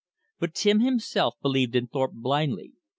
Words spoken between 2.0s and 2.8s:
blindly.